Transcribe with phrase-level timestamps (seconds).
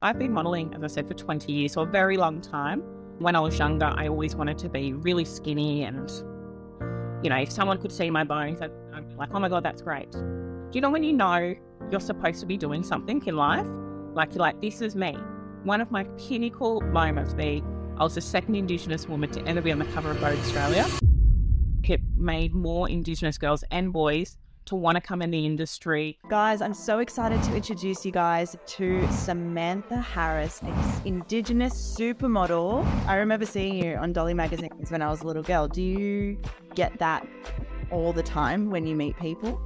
[0.00, 2.82] I've been modeling, as I said, for 20 years, so a very long time.
[3.18, 6.08] When I was younger, I always wanted to be really skinny and,
[7.20, 9.64] you know, if someone could see my bones, I'd, I'd be like, oh my God,
[9.64, 10.12] that's great.
[10.12, 11.52] Do you know when you know
[11.90, 13.66] you're supposed to be doing something in life?
[14.14, 15.18] Like, you're like, this is me.
[15.64, 17.64] One of my pinnacle moments be
[17.96, 20.86] I was the second Indigenous woman to ever be on the cover of Vogue Australia.
[21.82, 24.38] It made more Indigenous girls and boys
[24.68, 26.18] to want to come in the industry.
[26.28, 30.74] Guys, I'm so excited to introduce you guys to Samantha Harris, an
[31.06, 32.84] Indigenous supermodel.
[33.06, 35.68] I remember seeing you on Dolly magazines when I was a little girl.
[35.68, 36.38] Do you
[36.74, 37.26] get that
[37.90, 39.58] all the time when you meet people?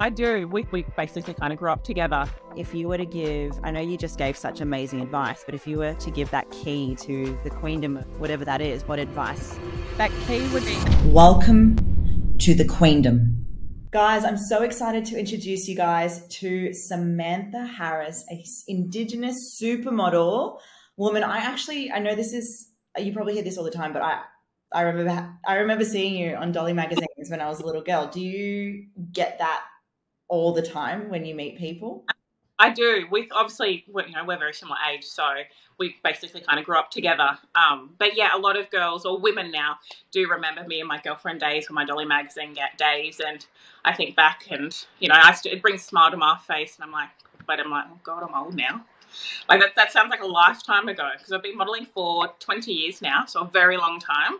[0.00, 0.48] I do.
[0.48, 2.24] We, we basically kind of grew up together.
[2.56, 5.66] If you were to give, I know you just gave such amazing advice, but if
[5.66, 9.58] you were to give that key to the queendom, whatever that is, what advice?
[9.98, 10.78] That key would be
[11.10, 11.76] Welcome
[12.38, 13.47] to the queendom.
[13.90, 20.58] Guys, I'm so excited to introduce you guys to Samantha Harris, a Indigenous supermodel
[20.98, 21.24] woman.
[21.24, 24.20] I actually, I know this is, you probably hear this all the time, but I,
[24.74, 28.08] I remember, I remember seeing you on Dolly magazines when I was a little girl.
[28.08, 29.62] Do you get that
[30.28, 32.04] all the time when you meet people?
[32.58, 33.06] I do.
[33.10, 35.24] We obviously, you know, we're very similar age, so
[35.78, 37.38] we basically kind of grew up together.
[37.54, 39.76] Um, but yeah, a lot of girls or women now
[40.10, 43.46] do remember me and my girlfriend days or my Dolly magazine days, and
[43.84, 46.76] I think back and you know, I st- it brings a smile to my face,
[46.76, 47.10] and I'm like,
[47.46, 48.84] but I'm like, oh god, I'm old now.
[49.48, 53.00] Like that, that sounds like a lifetime ago because I've been modeling for 20 years
[53.00, 54.38] now, so a very long time,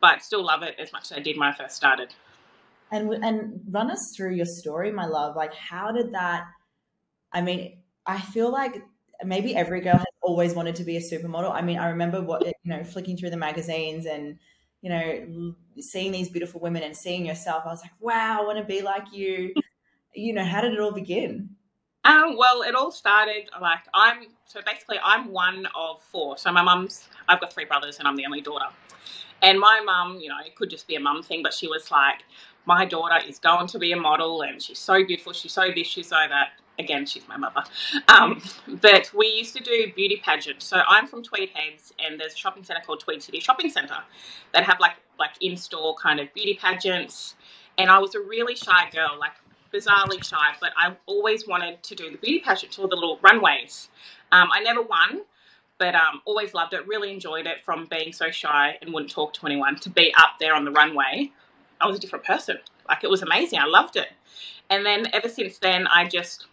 [0.00, 2.14] but still love it as much as I did when I first started.
[2.92, 5.34] And and run us through your story, my love.
[5.34, 6.46] Like, how did that?
[7.32, 8.82] I mean, I feel like
[9.24, 11.52] maybe every girl has always wanted to be a supermodel.
[11.52, 14.38] I mean, I remember what you know, flicking through the magazines and
[14.80, 17.64] you know, seeing these beautiful women and seeing yourself.
[17.66, 19.54] I was like, wow, I want to be like you.
[20.14, 21.50] You know, how did it all begin?
[22.02, 26.38] Um, well, it all started like I'm so basically I'm one of four.
[26.38, 28.64] So my mum's I've got three brothers and I'm the only daughter.
[29.42, 31.90] And my mum, you know, it could just be a mum thing, but she was
[31.90, 32.24] like,
[32.64, 35.86] my daughter is going to be a model and she's so beautiful, she's so this,
[35.86, 36.52] she's so that.
[36.78, 37.62] Again, she's my mother.
[38.08, 38.40] Um,
[38.80, 40.66] but we used to do beauty pageants.
[40.66, 43.98] So I'm from Tweed Heads and there's a shopping centre called Tweed City Shopping Centre
[44.54, 47.34] that have like like in-store kind of beauty pageants.
[47.76, 49.32] And I was a really shy girl, like
[49.72, 53.88] bizarrely shy, but I always wanted to do the beauty pageants or the little runways.
[54.30, 55.22] Um, I never won,
[55.78, 59.34] but um, always loved it, really enjoyed it from being so shy and wouldn't talk
[59.34, 61.32] to anyone to be up there on the runway
[61.80, 62.58] I was a different person.
[62.88, 63.58] Like it was amazing.
[63.58, 64.08] I loved it.
[64.70, 66.46] And then ever since then, I just,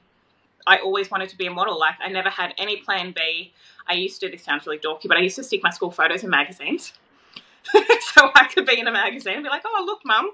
[0.67, 1.79] I always wanted to be a model.
[1.79, 3.53] Like I never had any plan B.
[3.87, 6.23] I used to, this sounds really dorky, but I used to stick my school photos
[6.23, 6.93] in magazines.
[7.73, 10.31] so I could be in a magazine and be like, oh, look, mum.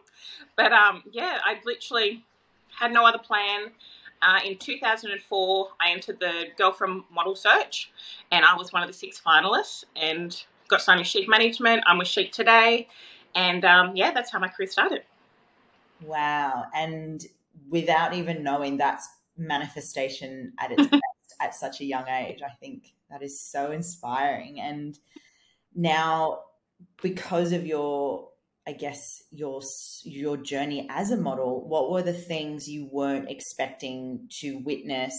[0.55, 2.23] But um, yeah, I literally
[2.77, 3.71] had no other plan.
[4.21, 7.91] Uh, in 2004, I entered the Girlfriend Model Search,
[8.31, 11.83] and I was one of the six finalists and got signed with Chic Management.
[11.87, 12.87] I'm with Chic today,
[13.33, 15.03] and um, yeah, that's how my career started.
[16.05, 16.65] Wow.
[16.75, 17.25] And
[17.69, 19.09] without even knowing that's
[19.41, 21.01] manifestation at its best
[21.39, 24.59] at such a young age, I think that is so inspiring.
[24.59, 24.97] And
[25.75, 26.41] now,
[27.01, 28.31] because of your
[28.67, 29.61] I guess your
[30.03, 35.13] your journey as a model, what were the things you weren't expecting to witness,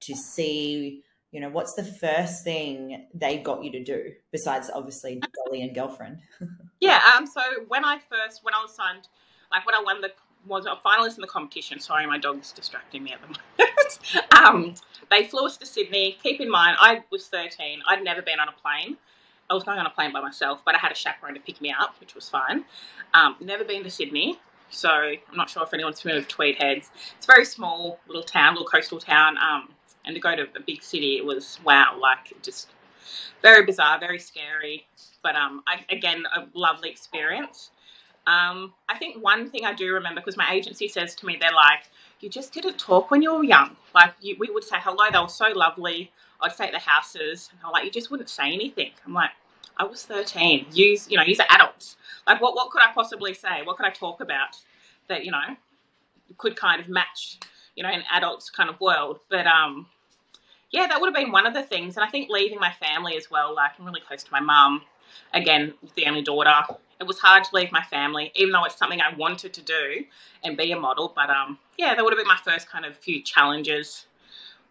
[0.00, 1.02] to see?
[1.32, 5.74] You know, what's the first thing they got you to do besides obviously Dolly and
[5.74, 6.18] girlfriend?
[6.82, 6.98] Yeah.
[7.14, 7.26] Um.
[7.26, 9.06] So when I first, when I was signed,
[9.50, 10.12] like when I won the
[10.46, 11.78] was a finalist in the competition.
[11.80, 14.28] Sorry, my dog's distracting me at the moment.
[14.46, 14.74] um,
[15.10, 16.16] they flew us to Sydney.
[16.22, 17.82] Keep in mind, I was 13.
[17.86, 18.96] I'd never been on a plane.
[19.50, 21.60] I was going on a plane by myself, but I had a chaperone to pick
[21.60, 22.64] me up, which was fine.
[23.14, 24.38] Um, never been to Sydney,
[24.70, 26.90] so I'm not sure if anyone's familiar with Tweed Heads.
[27.16, 29.36] It's a very small little town, little coastal town.
[29.38, 29.70] Um,
[30.04, 32.70] and to go to a big city, it was wow, like just
[33.42, 34.86] very bizarre, very scary,
[35.22, 37.70] but um, I, again, a lovely experience.
[38.26, 41.52] Um, I think one thing I do remember because my agency says to me, they're
[41.52, 43.76] like, "You just didn't talk when you were young.
[43.94, 45.04] Like you, we would say hello.
[45.10, 46.12] They were so lovely.
[46.42, 48.92] I'd stay at the houses, and they're like, you just wouldn't say anything.
[49.04, 49.30] I'm like,
[49.76, 50.66] I was 13.
[50.72, 51.96] Use, you know, use adults.
[52.26, 53.62] Like, what, what could I possibly say?
[53.64, 54.56] What could I talk about
[55.08, 55.56] that you know
[56.38, 57.38] could kind of match,
[57.76, 59.20] you know, an adult's kind of world?
[59.28, 59.86] But um,
[60.70, 61.96] yeah, that would have been one of the things.
[61.96, 64.82] And I think leaving my family as well, like I'm really close to my mum,
[65.34, 66.62] again, the only daughter.
[67.00, 70.04] It was hard to leave my family, even though it's something I wanted to do
[70.44, 71.12] and be a model.
[71.14, 74.06] But um, yeah, that would have been my first kind of few challenges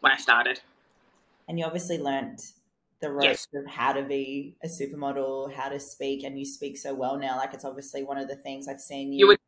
[0.01, 0.61] when I started.
[1.47, 2.51] And you obviously learnt
[3.01, 3.47] the ropes yes.
[3.55, 7.37] of how to be a supermodel, how to speak, and you speak so well now.
[7.37, 9.19] Like it's obviously one of the things I've seen you.
[9.19, 9.39] You would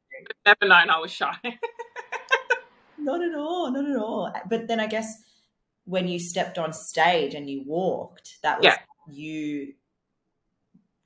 [0.45, 1.35] never known I was shy.
[2.97, 4.33] not at all, not at all.
[4.49, 5.21] But then I guess
[5.85, 8.77] when you stepped on stage and you walked, that was Yeah.
[9.11, 9.73] you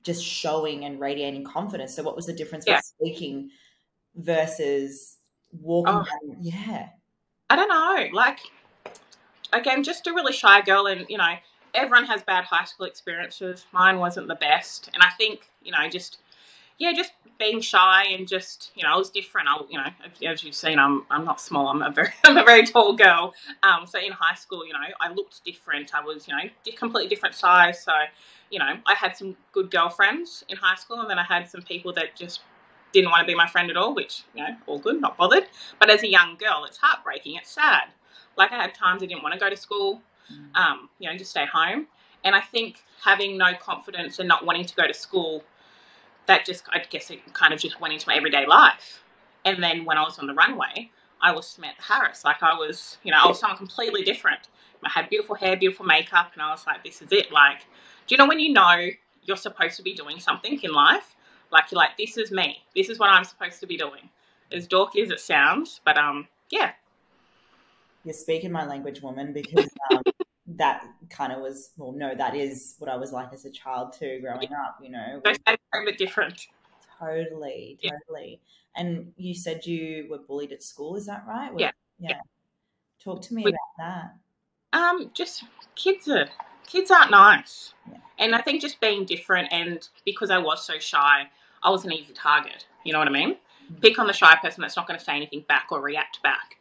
[0.06, 1.94] just showing and radiating confidence.
[1.94, 2.76] So, what was the difference Yeah.
[2.76, 3.50] with speaking
[4.14, 5.18] versus
[5.60, 5.94] walking?
[5.94, 6.04] Oh.
[6.04, 6.36] down?
[6.40, 6.88] Yeah,
[7.50, 8.08] I don't know.
[8.16, 8.38] Like,
[9.52, 11.34] again, just a really shy girl, and you know,
[11.74, 13.66] everyone has bad high school experiences.
[13.72, 16.18] Mine wasn't the best, and I think you know, just
[16.78, 19.48] yeah, just being shy and just you know, I was different.
[19.48, 21.68] I, you know, as you've seen, I'm I'm not small.
[21.68, 23.34] I'm a very I'm a very tall girl.
[23.62, 25.94] Um, so in high school, you know, I looked different.
[25.94, 26.42] I was you know,
[26.76, 27.82] completely different size.
[27.82, 27.92] So
[28.50, 31.62] you know, I had some good girlfriends in high school, and then I had some
[31.62, 32.40] people that just
[32.92, 35.46] didn't want to be my friend at all, which you know, all good, not bothered.
[35.78, 37.36] But as a young girl, it's heartbreaking.
[37.36, 37.84] It's sad.
[38.36, 40.02] Like I had times I didn't want to go to school,
[40.54, 41.86] um, you know, just stay home.
[42.24, 45.44] And I think having no confidence and not wanting to go to school,
[46.26, 49.02] that just, I guess it kind of just went into my everyday life.
[49.44, 50.90] And then when I was on the runway,
[51.22, 52.24] I was Samantha Harris.
[52.24, 54.48] Like I was, you know, I was someone completely different.
[54.84, 57.32] I had beautiful hair, beautiful makeup, and I was like, this is it.
[57.32, 57.60] Like,
[58.06, 58.88] do you know when you know
[59.24, 61.16] you're supposed to be doing something in life?
[61.50, 62.58] Like you're like, this is me.
[62.74, 64.08] This is what I'm supposed to be doing.
[64.52, 66.72] As dorky as it sounds, but um, yeah,
[68.04, 70.02] you're speaking my language, woman, because um,
[70.56, 73.92] that kind of was well, no, that is what I was like as a child
[73.98, 74.78] too, growing up.
[74.82, 76.46] You know, so it's a bit different.
[76.98, 77.90] totally, Yeah.
[78.06, 78.40] totally.
[78.74, 80.96] And you said you were bullied at school.
[80.96, 81.52] Is that right?
[81.58, 81.72] Yeah.
[81.98, 82.20] Yeah.
[83.02, 83.60] Talk to me We- about
[84.72, 84.78] that.
[84.78, 85.44] Um, just
[85.74, 86.28] kids are
[86.66, 87.98] kids aren't nice, Yeah.
[88.18, 91.30] and I think just being different and because I was so shy,
[91.62, 92.66] I was an easy target.
[92.84, 93.36] You know what I mean?
[93.72, 93.80] Mm.
[93.80, 96.56] Pick on the shy person that's not going to say anything back or react back,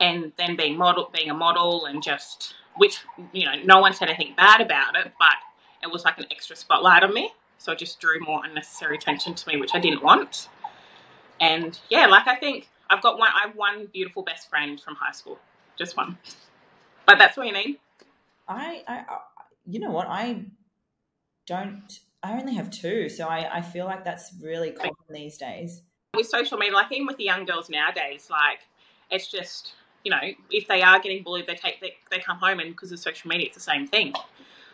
[0.00, 3.00] and then being model, being a model, and just which
[3.32, 5.36] you know no one said anything bad about it, but
[5.82, 9.34] it was like an extra spotlight on me, so it just drew more unnecessary attention
[9.34, 10.48] to me, which I didn't want.
[11.40, 13.30] And yeah, like I think I've got one.
[13.34, 15.38] I have one beautiful best friend from high school,
[15.78, 16.18] just one.
[17.06, 17.78] But that's what you need.
[18.48, 19.18] I, I, I
[19.66, 20.06] you know what?
[20.08, 20.44] I
[21.46, 22.00] don't.
[22.22, 25.82] I only have two, so I, I feel like that's really common these days.
[26.14, 28.60] with social media, like even with the young girls nowadays, like
[29.10, 30.20] it's just you know
[30.50, 33.28] if they are getting bullied, they take they, they come home and because of social
[33.28, 34.12] media, it's the same thing.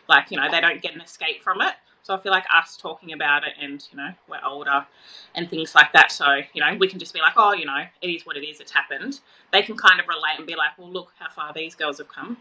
[0.08, 1.74] Like you know they don't get an escape from it.
[2.02, 4.86] So I feel like us talking about it, and you know we're older,
[5.34, 6.10] and things like that.
[6.10, 8.44] So you know we can just be like, oh, you know, it is what it
[8.44, 8.60] is.
[8.60, 9.20] It's happened.
[9.52, 12.08] They can kind of relate and be like, well, look how far these girls have
[12.08, 12.38] come.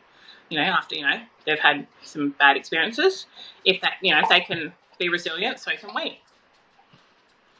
[0.50, 3.25] You know, after you know they've had some bad experiences.
[3.66, 6.19] If that you know if they can be resilient, so can we.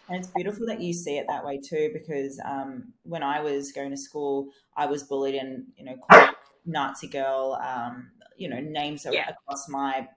[0.08, 3.72] And it's beautiful that you see it that way too, because um, when I was
[3.72, 6.30] going to school, I was bullied and you know called
[6.66, 9.28] Nazi girl, um, you know names Yeah.
[9.28, 10.10] across my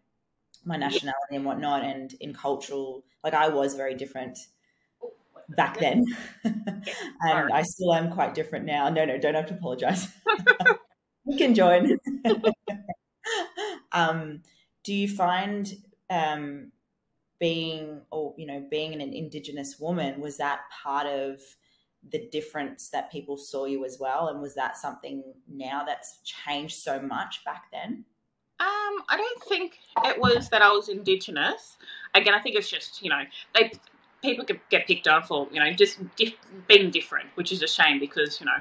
[0.64, 4.38] my nationality and whatnot, and in cultural, like I was very different
[5.48, 6.04] back then,
[6.44, 6.84] and
[7.20, 7.52] sorry.
[7.52, 8.88] I still am quite different now.
[8.88, 10.06] No, no, don't have to apologize.
[11.24, 11.98] you can join.
[13.92, 14.42] um,
[14.82, 15.72] do you find
[16.08, 16.72] um,
[17.40, 21.40] being or you know being an indigenous woman was that part of
[22.10, 26.78] the difference that people saw you as well and was that something now that's changed
[26.78, 28.04] so much back then
[28.60, 31.76] Um, I don't think it was that I was Indigenous.
[32.14, 33.22] Again, I think it's just you know
[33.54, 33.72] they
[34.22, 36.36] people get, picked on for you know just dif-
[36.68, 38.58] being different, which is a shame because you know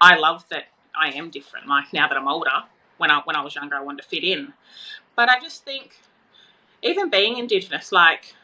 [0.00, 0.64] I love that
[1.00, 1.68] I am different.
[1.68, 2.64] Like now that I'm older,
[2.98, 4.52] when I when I was younger, I wanted to fit in,
[5.16, 5.96] but I just think
[6.82, 8.34] even being Indigenous, like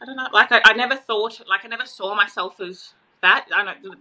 [0.00, 3.46] I don't know, like I, I never thought, like I never saw myself as that.
[3.54, 3.98] I don't,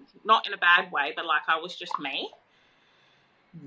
[0.47, 2.29] in a bad way, but like I was just me.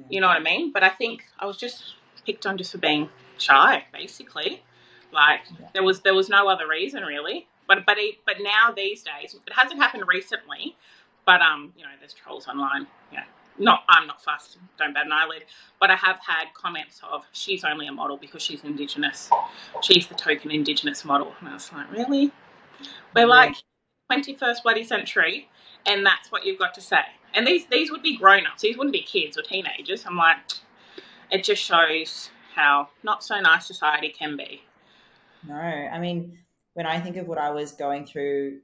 [0.08, 0.72] You know what I mean?
[0.72, 1.94] But I think I was just
[2.26, 4.62] picked on just for being shy, basically.
[5.12, 5.68] Like Yeah.
[5.74, 7.48] there was there was no other reason really.
[7.66, 10.76] But but it, but now these days it hasn't happened recently.
[11.26, 12.86] But um, you know, there's trolls online.
[13.12, 13.24] Yeah,
[13.58, 14.58] not I'm not fussed.
[14.78, 15.44] Don't bat an eyelid.
[15.80, 19.30] But I have had comments of she's only a model because she's Indigenous.
[19.82, 22.32] She's the token Indigenous model, and I was like, really?
[23.14, 23.54] We're like
[24.10, 25.48] 21st bloody century,
[25.86, 27.02] and that's what you've got to say.
[27.34, 28.62] And these these would be grown ups.
[28.62, 30.04] These wouldn't be kids or teenagers.
[30.06, 30.38] I'm like,
[31.30, 34.62] it just shows how not so nice society can be.
[35.46, 36.38] No, I mean,
[36.74, 38.58] when I think of what I was going through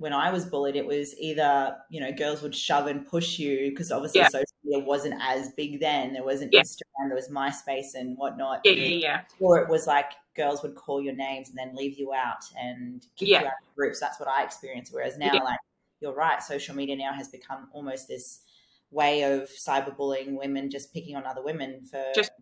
[0.00, 3.68] when I was bullied, it was either, you know, girls would shove and push you
[3.68, 4.28] because obviously Yeah.
[4.28, 6.14] social media wasn't as big then.
[6.14, 6.62] There wasn't Yeah.
[6.62, 8.62] Instagram, there was MySpace and whatnot.
[8.64, 9.20] Yeah, yeah, yeah.
[9.40, 13.02] Or it was like girls would call your names and then leave you out and
[13.16, 13.40] kick Yeah.
[13.42, 14.00] you out of groups.
[14.00, 14.90] That's what I experienced.
[14.94, 15.58] Whereas now, like,
[16.00, 18.40] you're right, social media now has become almost this
[18.90, 22.32] way of cyberbullying women, just picking on other women for Just-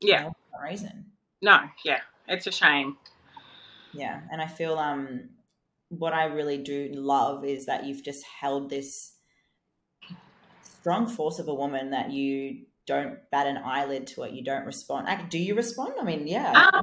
[0.00, 0.22] Yeah.
[0.22, 1.12] no reason.
[1.42, 2.00] No, yeah.
[2.26, 2.96] It's a shame.
[3.92, 5.30] Yeah, and I feel um
[5.88, 9.14] what I really do love is that you've just held this
[10.62, 14.32] strong force of a woman that you don't bat an eyelid to it.
[14.32, 15.08] You don't respond.
[15.28, 15.94] Do you respond?
[16.00, 16.52] I mean, yeah.
[16.52, 16.82] Um,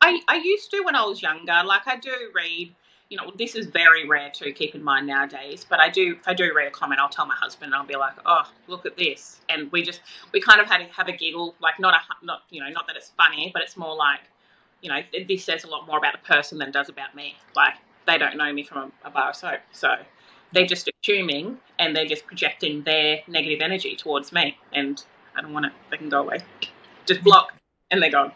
[0.00, 1.62] I, I used to when I was younger.
[1.64, 2.74] Like I do read,
[3.08, 6.28] you know, this is very rare to keep in mind nowadays, but I do, if
[6.28, 8.84] I do read a comment, I'll tell my husband and I'll be like, oh, look
[8.84, 9.40] at this.
[9.48, 10.00] And we just,
[10.32, 12.86] we kind of had to have a giggle, like not a, not, you know, not
[12.86, 14.20] that it's funny, but it's more like,
[14.82, 17.36] you know, this says a lot more about the person than it does about me.
[17.54, 17.74] Like
[18.06, 19.60] they don't know me from a, a bar of soap.
[19.72, 19.88] So
[20.52, 24.56] they're just assuming and they're just projecting their negative energy towards me.
[24.72, 25.02] And
[25.36, 25.72] I don't want it.
[25.90, 26.38] They can go away.
[27.06, 27.52] Just block,
[27.90, 28.32] and they're gone.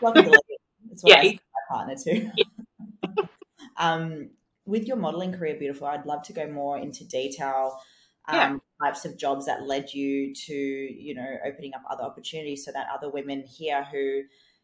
[0.00, 0.40] Block and delete.
[0.88, 1.38] That's what yeah, I
[1.70, 2.30] my partner too.
[2.36, 3.24] Yeah.
[3.78, 4.30] um,
[4.66, 5.86] with your modeling career, beautiful.
[5.86, 7.78] I'd love to go more into detail.
[8.28, 8.88] Um, yeah.
[8.88, 12.88] Types of jobs that led you to, you know, opening up other opportunities, so that
[12.92, 14.22] other women here who,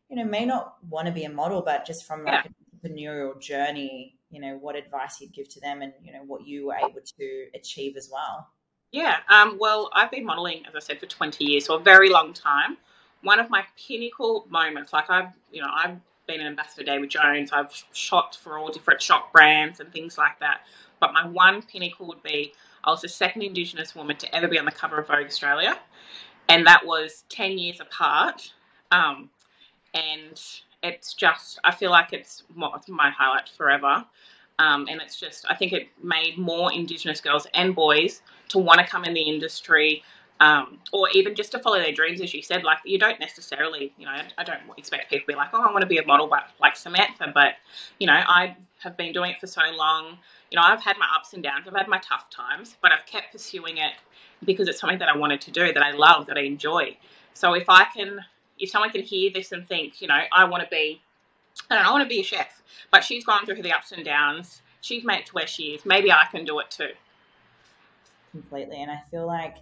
[0.09, 2.43] you know, may not want to be a model, but just from like yeah.
[2.45, 6.47] an entrepreneurial journey, you know, what advice you'd give to them, and you know, what
[6.47, 8.49] you were able to achieve as well.
[8.93, 12.09] Yeah, um, well, I've been modeling, as I said, for 20 years, so a very
[12.09, 12.79] long time.
[13.23, 17.11] One of my pinnacle moments, like I've, you know, I've been an ambassador for David
[17.11, 20.61] Jones, I've shot for all different shop brands and things like that.
[21.01, 22.55] But my one pinnacle would be
[22.85, 25.79] I was the second Indigenous woman to ever be on the cover of Vogue Australia,
[26.49, 28.53] and that was 10 years apart.
[28.91, 29.29] Um,
[29.95, 30.41] and
[30.83, 34.05] it's just, I feel like it's my highlight forever.
[34.61, 38.81] Um, and it's just, I think it made more Indigenous girls and boys to want
[38.81, 40.03] to come in the industry,
[40.41, 42.65] um, or even just to follow their dreams, as you said.
[42.65, 45.71] Like you don't necessarily, you know, I don't expect people to be like, oh, I
[45.71, 47.31] want to be a model, but like Samantha.
[47.33, 47.55] But
[47.99, 50.19] you know, I have been doing it for so long.
[50.51, 51.67] You know, I've had my ups and downs.
[51.69, 53.93] I've had my tough times, but I've kept pursuing it
[54.45, 56.97] because it's something that I wanted to do, that I love, that I enjoy.
[57.35, 58.21] So if I can,
[58.59, 61.01] if someone can hear this and think, you know, I want to be
[61.71, 63.93] I don't know, I want to be a chef, but she's gone through the ups
[63.93, 64.63] and downs.
[64.81, 65.85] She's made it to where she is.
[65.85, 66.91] Maybe I can do it too.
[68.31, 68.81] Completely.
[68.81, 69.57] And I feel like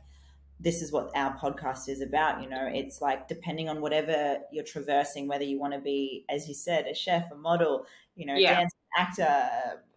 [0.60, 2.42] this is what our podcast is about.
[2.42, 6.48] You know, it's like depending on whatever you're traversing, whether you want to be, as
[6.48, 8.60] you said, a chef, a model, you know, yeah.
[8.60, 9.48] dance, actor,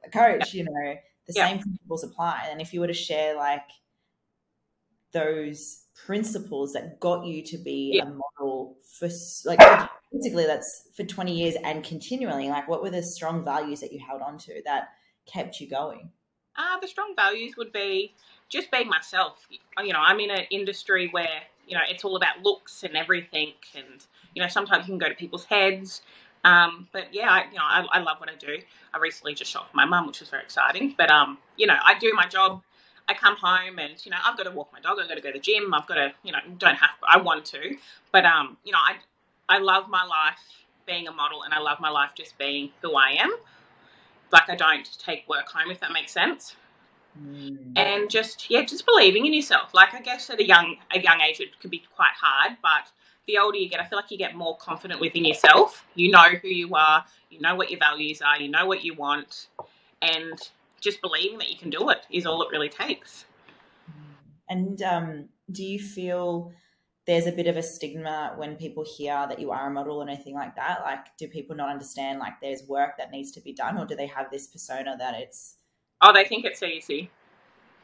[0.06, 0.60] a coach, yeah.
[0.60, 0.96] you know,
[1.28, 1.48] the yeah.
[1.48, 2.48] same principles apply.
[2.50, 3.70] And if you were to share like
[5.12, 9.10] those principles that got you to be a model for
[9.46, 9.60] like
[10.14, 14.00] basically that's for 20 years and continually like what were the strong values that you
[14.00, 14.90] held on to that
[15.26, 16.10] kept you going
[16.58, 18.14] uh, the strong values would be
[18.50, 19.48] just being myself
[19.84, 23.54] you know i'm in an industry where you know it's all about looks and everything
[23.76, 26.02] and you know sometimes you can go to people's heads
[26.44, 28.60] um, but yeah, I, you know, I, I, love what I do.
[28.94, 30.96] I recently just shot for my mum, which was very exciting.
[30.98, 32.62] But um, you know, I do my job.
[33.10, 35.00] I come home and you know I've got to walk my dog.
[35.02, 35.74] I've got to go to the gym.
[35.74, 37.76] I've got to you know don't have I want to,
[38.12, 38.98] but um, you know I
[39.50, 40.38] I love my life
[40.86, 43.32] being a model and I love my life just being who I am.
[44.32, 46.56] Like I don't take work home if that makes sense.
[47.20, 47.78] Mm.
[47.78, 49.74] And just yeah, just believing in yourself.
[49.74, 52.92] Like I guess at a young a young age it can be quite hard, but
[53.26, 55.86] the older you get, I feel like you get more confident within yourself.
[55.96, 58.94] You know who you are, you know what your values are, you know what you
[58.94, 59.48] want,
[60.02, 60.40] and
[60.80, 63.26] just believing that you can do it is all it really takes.
[64.50, 66.52] And um, do you feel
[67.06, 70.08] there's a bit of a stigma when people hear that you are a model or
[70.08, 70.82] anything like that?
[70.82, 73.96] Like, do people not understand like there's work that needs to be done, or do
[73.96, 75.56] they have this persona that it's?
[76.02, 77.10] Oh, they think it's easy.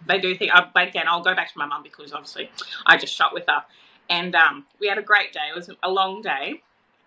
[0.08, 0.54] They do think.
[0.54, 2.50] Uh, again, I'll go back to my mum because obviously
[2.86, 3.64] I just shot with her,
[4.10, 5.48] and um, we had a great day.
[5.50, 6.62] It was a long day,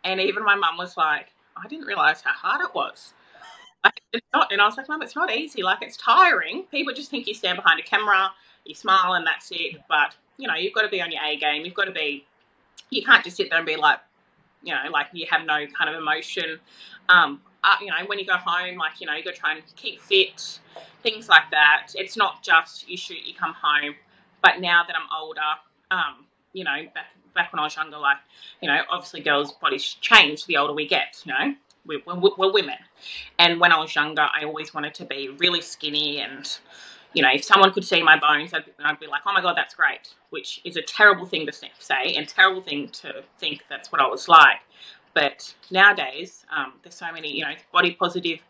[0.04, 3.12] and even my mum was like, "I didn't realize how hard it was."
[4.12, 5.62] It's not, and I was like, "Mum, it's not easy.
[5.62, 6.64] Like, it's tiring.
[6.70, 8.30] People just think you stand behind a camera,
[8.64, 11.36] you smile, and that's it." But you know, you've got to be on your A
[11.36, 11.64] game.
[11.64, 12.24] You've got to be,
[12.90, 13.98] you can't just sit there and be like,
[14.62, 16.58] you know, like you have no kind of emotion.
[17.08, 19.52] Um, uh, you know, when you go home, like, you know, you got to try
[19.54, 20.60] and keep fit,
[21.02, 21.88] things like that.
[21.94, 23.94] It's not just you shoot, you come home.
[24.42, 25.40] But now that I'm older,
[25.90, 28.18] um, you know, back, back when I was younger, like,
[28.62, 31.54] you know, obviously girls' bodies change the older we get, you know,
[31.88, 32.76] we're, women.
[33.38, 36.48] And when I was younger, I always wanted to be really skinny and,
[37.14, 39.56] you know, if someone could see my bones, I'd, I'd, be like, oh my God,
[39.56, 43.90] that's great, which is a terrible thing to say and terrible thing to think that's
[43.90, 44.60] what I was like.
[45.14, 48.40] But nowadays, um, there's so many, you know, body positive,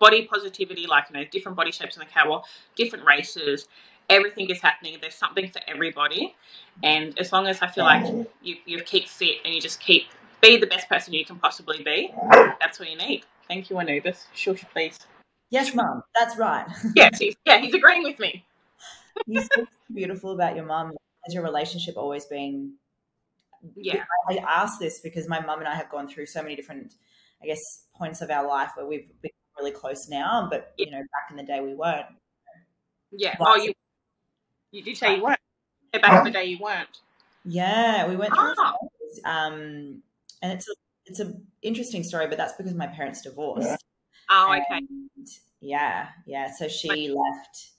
[0.00, 3.68] body positivity, like, you know, different body shapes in the catwalk, different races,
[4.10, 4.98] everything is happening.
[5.00, 6.34] There's something for everybody.
[6.82, 10.08] And as long as I feel like you, you keep fit and you just keep,
[10.40, 12.12] be the best person you can possibly be,
[12.60, 13.24] that's what you need.
[13.48, 14.26] Thank you, Anubis.
[14.34, 14.98] Shush, please.
[15.50, 16.66] Yes, mum, that's right.
[16.96, 18.44] yes, he's, yeah, he's agreeing with me.
[19.26, 20.92] you so beautiful about your mum.
[21.24, 22.74] Has your relationship always been?
[23.76, 26.94] Yeah, I ask this because my mum and I have gone through so many different,
[27.42, 30.98] I guess, points of our life where we've been really close now, but you know,
[30.98, 32.06] back in the day we weren't.
[33.12, 33.34] Yeah.
[33.38, 33.74] But, oh, you
[34.70, 35.40] you did say you weren't.
[35.92, 37.00] back in the day you weren't.
[37.44, 38.76] Yeah, we went through Ah.
[39.24, 40.02] um,
[40.42, 40.72] and it's a,
[41.06, 43.84] it's an interesting story, but that's because my parents divorced.
[44.28, 44.64] Oh, okay.
[44.70, 45.28] And
[45.60, 46.50] yeah, yeah.
[46.50, 47.70] So she left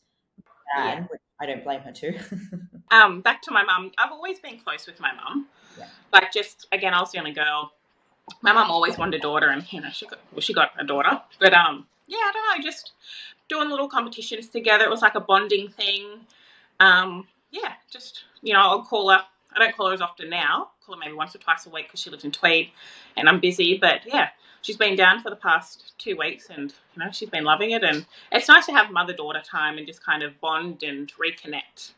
[0.75, 1.03] dad, Yeah.
[1.09, 2.17] which I don't blame her too.
[2.91, 3.93] Um, back to my mum.
[3.97, 5.47] I've always been close with my mum.
[5.79, 5.85] Yeah.
[6.11, 7.71] Like just again, I was the only girl.
[8.41, 10.83] My mum always wanted a daughter, and you know she got well, she got a
[10.83, 11.21] daughter.
[11.39, 12.91] But um, yeah, I don't know, just
[13.47, 14.83] doing little competitions together.
[14.83, 16.19] It was like a bonding thing.
[16.81, 19.23] Um, yeah, just you know, I'll call her.
[19.53, 20.69] I don't call her as often now.
[20.85, 22.69] Call her maybe once or twice a week because she lives in Tweed,
[23.17, 23.77] and I'm busy.
[23.79, 24.29] But yeah,
[24.61, 27.83] she's been down for the past two weeks, and you know she's been loving it.
[27.83, 31.91] And it's nice to have mother daughter time and just kind of bond and reconnect.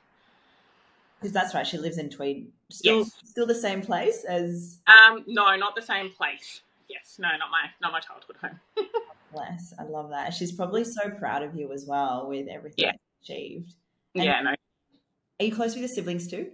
[1.19, 2.51] Because that's right, she lives in Tweed.
[2.69, 3.12] Still, Yes.
[3.24, 6.62] still the same place as Um, no, not the same place.
[6.89, 8.60] Yes, no, not my not my childhood home.
[9.31, 9.74] Bless.
[9.79, 10.33] I love that.
[10.33, 12.91] She's probably so proud of you as well with everything Yeah.
[13.24, 13.74] achieved.
[14.15, 14.51] And- yeah, no,
[15.39, 16.51] Are you close with your siblings too?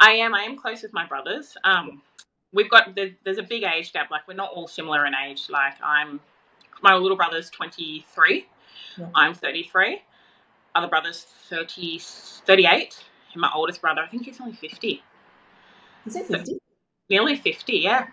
[0.00, 0.34] I am.
[0.34, 1.56] I am close with my brothers.
[1.64, 2.02] Um,
[2.52, 4.10] we've got there, there's a big age gap.
[4.10, 5.46] Like we're not all similar in age.
[5.48, 6.20] Like I'm,
[6.82, 8.46] my little brother's 23.
[8.98, 9.06] Yeah.
[9.14, 10.00] I'm 33.
[10.74, 13.04] Other brother's 30, 38.
[13.32, 15.02] And my oldest brother, I think he's only 50.
[16.06, 16.58] Is it 50?
[17.10, 18.06] Nearly 50, yeah.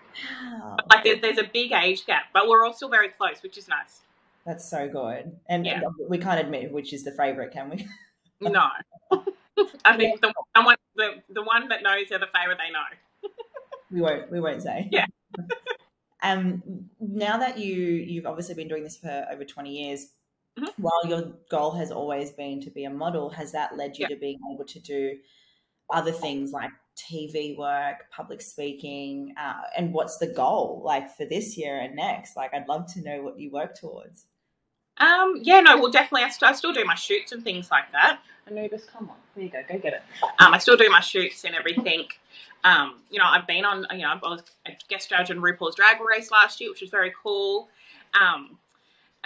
[0.43, 0.75] Wow.
[0.89, 3.67] Like there, there's a big age gap, but we're all still very close, which is
[3.67, 4.01] nice.
[4.45, 5.31] That's so good.
[5.47, 5.81] And, Yeah.
[6.09, 7.87] we can't admit which is the favourite, can we?
[8.49, 8.69] No.
[9.85, 13.31] I think the, someone, the, the one that knows they're the favourite, they know.
[13.91, 14.31] We won't.
[14.31, 14.87] We won't say.
[14.91, 15.05] Yeah.
[16.23, 16.63] um.
[16.99, 20.07] Now that you you've obviously been doing this for over twenty years,
[20.59, 20.69] Mhm.
[20.77, 24.15] while your goal has always been to be a model, has that led you Yeah.
[24.15, 25.17] to being able to do
[25.89, 31.57] other things like TV work, public speaking, uh, and what's the goal like for this
[31.57, 32.35] year and next?
[32.37, 34.25] Like, I'd love to know what you work towards.
[35.01, 36.23] Um, yeah, no, well, definitely.
[36.23, 38.19] I, st- I still do my shoots and things like that.
[38.47, 40.01] Anubis, come on, there you go, go get it.
[40.39, 42.05] Um, I still do my shoots and everything.
[42.63, 45.75] Um, you know, I've been on, you know, I was a guest judge on RuPaul's
[45.75, 47.69] Drag Race last year, which was very cool.
[48.19, 48.57] Um,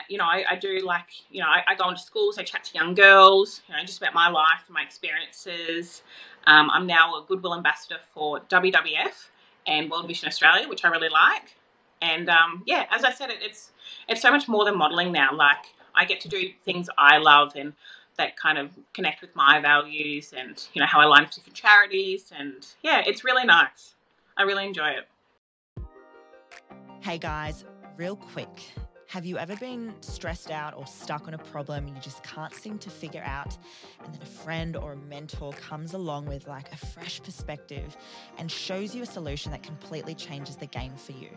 [0.10, 2.64] you know, I, I do like, you know, I, I go into schools, I chat
[2.66, 6.04] to young girls, you know, just about my life and my experiences.
[6.48, 9.28] Um, I'm now a Goodwill ambassador for WWF
[9.68, 11.56] and World Vision Australia, which I really like.
[12.02, 13.72] And um, yeah, as I said, it, it's
[14.08, 15.30] it's so much more than modeling now.
[15.34, 17.74] Like I get to do things I love and
[18.18, 21.56] that kind of connect with my values and you know how I line up different
[21.56, 23.96] charities and yeah, it's really nice.
[24.38, 25.08] I really enjoy it.
[27.02, 27.66] Hey guys,
[27.98, 28.72] real quick.
[29.08, 32.78] Have you ever been stressed out or stuck on a problem you just can't seem
[32.80, 33.56] to figure out?
[34.04, 37.96] And then a friend or a mentor comes along with like a fresh perspective
[38.38, 41.30] and shows you a solution that completely changes the game for you.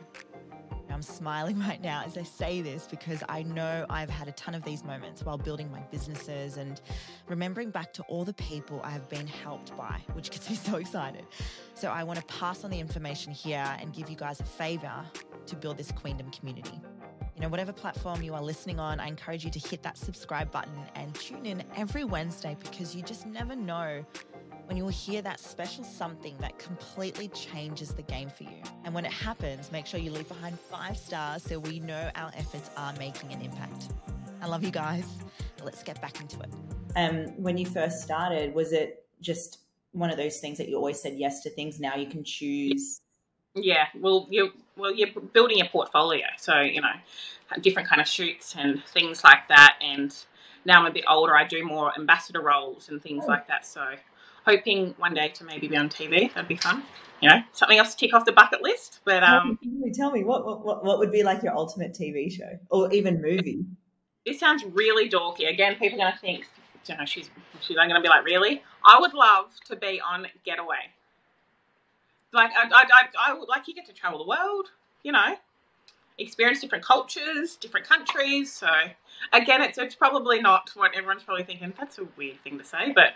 [0.99, 4.57] I'm smiling right now as I say this because I know I've had a ton
[4.57, 6.81] of these moments while building my businesses and
[7.29, 10.75] remembering back to all the people I have been helped by, which gets me so
[10.75, 11.25] excited.
[11.75, 14.93] So, I want to pass on the information here and give you guys a favor
[15.47, 16.81] to build this Queendom community.
[17.37, 20.51] You know, whatever platform you are listening on, I encourage you to hit that subscribe
[20.51, 24.05] button and tune in every Wednesday because you just never know
[24.69, 28.61] when you will hear that special something that completely changes the game for you.
[28.85, 32.31] And when it happens, make sure you leave behind five stars so we know our
[32.37, 33.89] efforts are making an impact.
[34.43, 35.07] I love you guys.
[35.65, 36.51] Let's get back into it.
[36.97, 39.61] Um, when you first started, was it just
[39.93, 41.81] one of those things that you always said yes to things?
[41.81, 43.01] Now you can choose.
[43.55, 46.93] Yeah, well, you well you're building your portfolio, so you know
[47.63, 49.79] different kind of shoots and things like that.
[49.81, 50.15] And
[50.67, 53.67] now I'm a bit older, I do more ambassador roles and things like that.
[53.67, 53.83] So
[54.49, 56.33] hoping one day to maybe be on TV.
[56.33, 56.83] That'd be fun.
[57.21, 59.01] You know, something else to tick off the bucket list.
[59.05, 59.59] But um,
[59.93, 63.65] tell me, what, what what would be like your ultimate TV show or even movie?
[64.29, 65.49] this sounds really dorky.
[65.49, 66.47] Again, people are going to think,
[66.87, 67.31] you know, she's
[67.61, 68.63] she's going to be like, really?
[68.85, 70.77] I would love to be on Getaway.
[72.33, 74.67] Like, I, I, I, I would like you get to travel the world,
[75.03, 75.35] you know,
[76.19, 78.53] experience different cultures, different countries.
[78.53, 78.69] So,
[79.33, 81.73] again, it's it's probably not what everyone's probably thinking.
[81.79, 83.15] That's a weird thing to say, but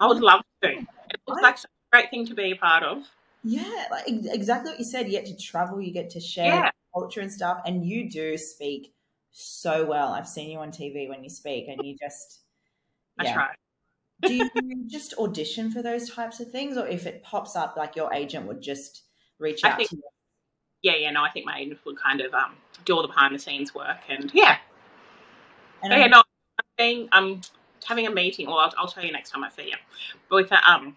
[0.00, 0.70] I would love to.
[0.70, 3.04] It looks like such a great thing to be a part of.
[3.42, 5.06] Yeah, like exactly what you said.
[5.06, 6.70] You get to travel, you get to share Yeah.
[6.94, 8.94] culture and stuff, and you do speak
[9.30, 10.08] so well.
[10.12, 12.40] I've seen you on TV when you speak, and you just
[13.18, 13.54] I try.
[14.26, 14.50] do you
[14.86, 18.46] just audition for those types of things, or if it pops up, like your agent
[18.46, 19.02] would just
[19.38, 20.02] reach out think- to you?
[20.82, 23.34] Yeah, yeah, no, I think my agent would kind of um, do all the behind
[23.34, 24.58] the scenes work, and yeah,
[25.82, 27.40] And yeah, no, I'm being um
[27.84, 29.76] having a meeting, or I'll, I'll tell you next time I see you,
[30.30, 30.96] with a, um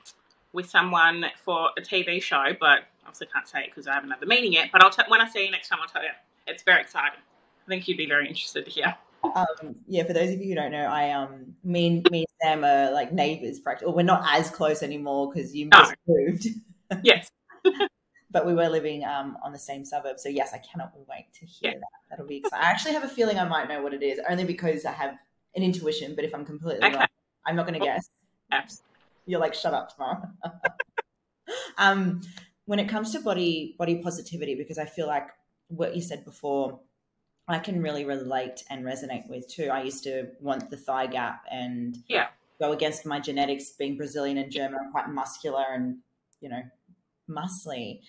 [0.54, 4.20] with someone for a TV show, but obviously can't say it because I haven't had
[4.20, 4.70] the meeting yet.
[4.72, 6.10] But I'll t- when I see you next time, I'll tell you.
[6.48, 7.20] It's very exciting.
[7.20, 8.96] I think you'd be very interested to hear.
[9.24, 12.28] Um, yeah, for those of you who don't know, I um, me and me and
[12.42, 13.88] Sam are like neighbors, practically.
[13.88, 15.84] Well, we're not as close anymore because you No.
[16.08, 16.48] moved,
[17.04, 17.30] Yes.
[18.32, 20.20] but we were living um on the same suburb.
[20.20, 21.80] So yes, I cannot wait to hear Yeah.
[21.80, 21.88] that.
[22.10, 22.66] That'll be exciting.
[22.66, 25.18] I actually have a feeling I might know what it is, only because I have
[25.58, 26.15] an intuition.
[26.15, 26.96] But if I'm completely Okay.
[26.98, 27.08] wrong,
[27.46, 28.10] I'm not going to guess.
[28.52, 28.82] Yes.
[29.26, 30.22] You're like, shut up tomorrow.
[31.78, 32.22] um,
[32.65, 35.28] when it comes to body body positivity, because I feel like
[35.67, 36.80] what you said before,
[37.48, 39.70] I can really relate and resonate with too.
[39.70, 42.28] I used to want the thigh gap and Yeah.
[42.60, 44.80] go against my genetics, being Brazilian and German.
[44.82, 46.00] I'm quite muscular and
[46.41, 46.63] you know
[47.30, 48.02] muscly.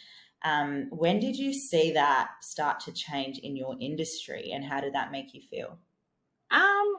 [0.45, 4.95] Um, when did you see that start to change in your industry, and how did
[4.95, 5.79] that make you feel?
[6.51, 6.97] Um,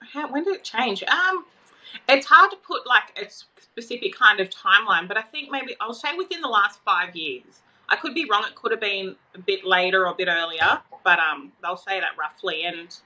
[0.00, 1.02] how, when did it change?
[1.04, 1.44] Um,
[2.08, 5.94] it's hard to put like a specific kind of timeline, but I think maybe I'll
[5.94, 7.62] say within the last five years.
[7.88, 8.44] I could be wrong.
[8.46, 11.98] It could have been a bit later or a bit earlier, but um, they'll say
[11.98, 12.96] that roughly, and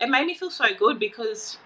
[0.00, 1.58] it made me feel so good because,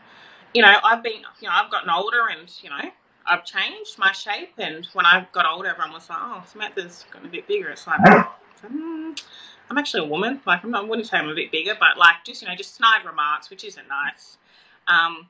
[0.52, 2.90] you know, I've been, you know, I've gotten older, and you know,
[3.24, 7.28] I've changed my shape, and when I got older, everyone was like, "Oh, Samantha's gotten
[7.28, 9.22] a bit bigger." It's like, mm,
[9.70, 10.40] I'm actually a woman.
[10.44, 12.56] Like, I'm not, I wouldn't say I'm a bit bigger, but like, just you know,
[12.56, 14.38] just snide remarks, which isn't nice.
[14.88, 15.28] Um,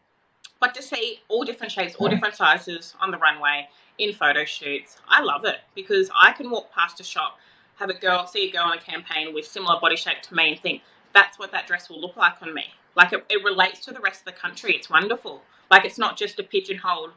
[0.61, 4.99] but to see all different shapes, all different sizes on the runway in photo shoots,
[5.09, 7.39] I love it because I can walk past a shop,
[7.77, 10.53] have a girl, see a girl on a campaign with similar body shape to me,
[10.53, 12.65] and think that's what that dress will look like on me.
[12.95, 14.75] Like it, it relates to the rest of the country.
[14.75, 15.43] It's wonderful.
[15.71, 17.11] Like it's not just a pigeonhole.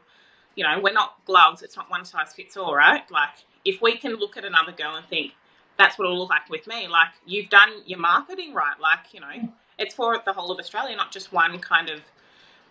[0.54, 1.62] You know, we're not gloves.
[1.62, 3.08] It's not one size fits all, right?
[3.10, 3.30] Like
[3.64, 5.32] if we can look at another girl and think
[5.78, 8.78] that's what it'll look like with me, like you've done your marketing right.
[8.80, 9.48] Like you know,
[9.78, 12.00] it's for the whole of Australia, not just one kind of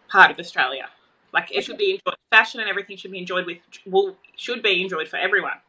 [0.10, 0.90] part of Australia.
[1.34, 2.16] Like it should be enjoyed.
[2.32, 3.58] Fashion and everything should be enjoyed with.
[3.86, 5.60] Well, should be enjoyed for everyone.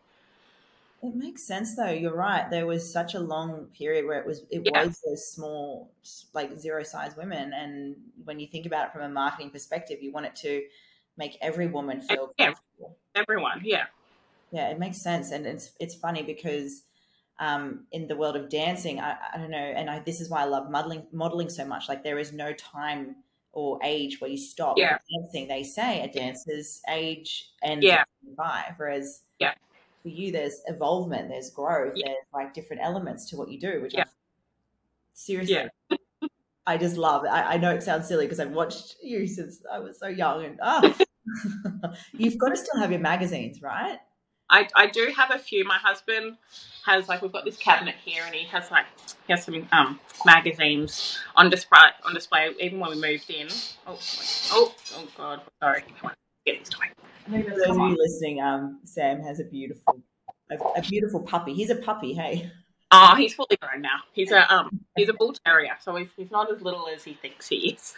[1.03, 1.91] It makes sense though.
[1.91, 2.51] You're right.
[2.51, 4.85] There was such a long period where it was it Yeah.
[4.85, 5.93] was those small
[6.35, 10.13] like zero size women and when you think about it from a marketing perspective, you
[10.13, 10.67] want it to
[11.17, 12.47] make every woman feel Yeah.
[12.47, 12.99] comfortable.
[13.15, 13.87] Everyone, yeah,
[14.53, 16.83] Yeah, it makes sense and it's it's funny because
[17.39, 20.43] um, in the world of dancing, I, I don't know, and I, this is why
[20.43, 21.89] I love modeling modeling so much.
[21.89, 23.17] Like there is no time
[23.53, 24.99] or age where you stop Yeah.
[25.11, 25.49] dancing.
[25.49, 28.05] They say a dancer's age ends Yeah.
[28.37, 29.55] five, whereas Yeah.
[30.03, 32.09] for you, there's evolvement, there's growth, Yeah.
[32.09, 33.81] there's like different elements to what you do.
[33.83, 34.05] Which Yeah.
[34.05, 34.07] I,
[35.15, 35.69] seriously,
[36.67, 37.29] I just love it.
[37.29, 40.45] I, I know it sounds silly because I've watched you since I was so young,
[40.45, 40.95] and oh,
[42.13, 43.99] you've got to still have your magazines, right?
[44.51, 45.65] I, I do have a few.
[45.65, 46.37] My husband
[46.85, 48.87] has like we've got this cabinet here, and he has like
[49.27, 52.51] he has some um magazines on display on display.
[52.61, 53.49] Even when we moved in.
[53.87, 53.99] Oh,
[54.53, 55.41] oh, oh God!
[55.63, 56.87] Sorry, Come on, get this toy.
[57.27, 60.03] For those of you listening, um, Sam has a beautiful,
[60.51, 61.55] a, a beautiful puppy.
[61.55, 62.51] He's a puppy, hey.
[62.93, 64.01] Oh, he's fully grown now.
[64.13, 67.15] He's a um he's a bull terrier, so he's, he's not as little as he
[67.15, 67.95] thinks he is.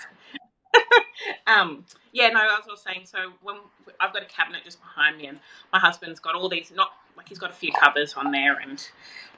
[1.47, 3.57] um yeah, no, as I was saying, so when
[3.99, 5.39] I've got a cabinet just behind me, and
[5.73, 8.87] my husband's got all these not like he's got a few covers on there, and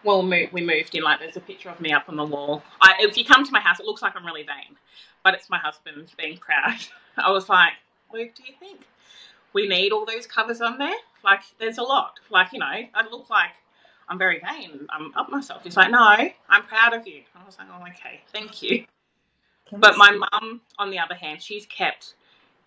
[0.04, 1.02] well, we moved in.
[1.02, 2.62] Like, there's a picture of me up on the wall.
[2.80, 4.76] I, if you come to my house, it looks like I'm really vain,
[5.24, 6.78] but it's my husband being proud.
[7.16, 7.72] I was like,
[8.12, 8.80] Luke, do you think
[9.52, 10.94] we need all those covers on there?
[11.24, 12.20] Like, there's a lot.
[12.30, 13.52] Like, you know, I look like
[14.08, 14.86] I'm very vain.
[14.90, 15.62] I'm up myself.
[15.64, 17.22] He's like, no, I'm proud of you.
[17.34, 18.84] I was like, oh, okay, thank you.
[19.66, 22.14] Can But my mum, on the other hand, she's kept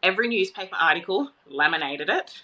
[0.03, 2.41] every newspaper article, laminated it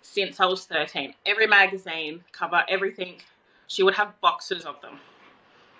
[0.00, 1.14] since I was 13.
[1.26, 3.20] Every magazine cover, everything.
[3.66, 4.98] She would have boxes of them.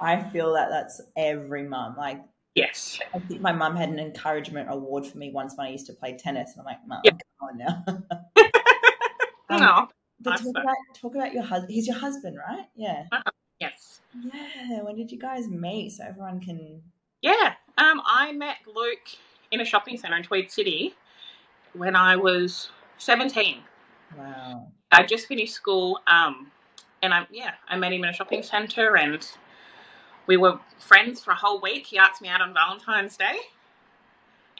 [0.00, 1.96] I feel that that's every mum.
[1.96, 2.22] Like,
[2.54, 2.98] Yes.
[3.14, 5.94] I think my mum had an encouragement award for me once when I used to
[5.94, 7.12] play tennis, and I'm like, mum, Yeah.
[7.40, 7.84] come on now.
[9.48, 9.88] Um, no.
[10.20, 11.72] But talk about talk about your husband.
[11.72, 12.64] He's your husband, right?
[12.74, 13.04] Yeah.
[13.60, 14.00] Yes.
[14.18, 14.82] Yeah.
[14.82, 15.90] When did you guys meet?
[15.90, 16.80] So everyone can.
[17.20, 17.54] Yeah.
[17.78, 19.16] Um, I met Luke
[19.50, 20.94] in a shopping centre in Tweed City
[21.74, 23.58] when I was 17.
[24.16, 24.68] Wow.
[24.90, 26.50] I just finished school, um,
[27.02, 29.26] and I yeah, I met him in a shopping centre, and
[30.26, 31.86] we were friends for a whole week.
[31.86, 33.36] He asked me out on Valentine's Day,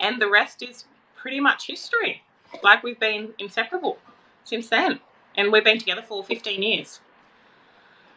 [0.00, 2.22] and the rest is pretty much history.
[2.62, 3.98] Like we've been inseparable
[4.44, 5.00] since then,
[5.36, 7.00] and we've been together for 15 years.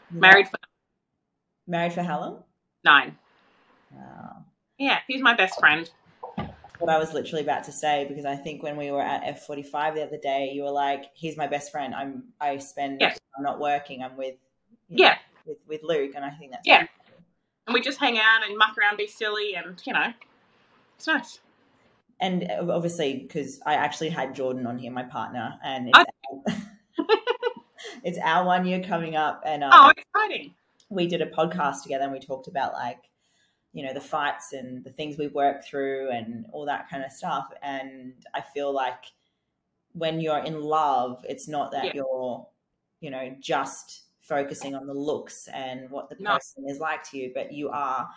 [0.10, 0.58] Married for
[1.67, 2.43] Married for how long?
[2.86, 3.17] nine.
[3.91, 4.25] Wow.
[4.78, 5.90] Yeah, he's my best friend.
[6.80, 9.96] What I was literally about to say because I think when we were at F45
[9.96, 11.96] the other day, you were like, "He's my best friend.
[11.96, 12.26] I'm.
[12.42, 13.00] I spend.
[13.00, 13.16] Yeah.
[13.38, 14.04] I'm not working.
[14.04, 14.36] I'm with.
[14.90, 16.86] you know, Yeah, With with Luke, and I think that's Yeah.
[17.68, 20.12] and we just hang out and muck around, be silly, and you know,
[20.98, 21.40] it's nice.
[22.20, 26.04] and uh, obviously because I actually had Jordan on here, my partner, and Oh.
[26.48, 26.56] it's,
[27.00, 27.08] our,
[28.04, 30.54] it's our one year coming up, and um, Oh, exciting!
[30.90, 33.00] we did a podcast together, and we talked about like,
[33.76, 37.12] you know the fights and the things we've worked through and all that kind of
[37.12, 39.04] stuff and i feel like
[39.92, 41.92] when you're in love it's not that Yeah.
[41.96, 42.48] you're
[43.02, 46.32] you know just focusing on the looks and what the No.
[46.36, 48.10] person is like to you but you are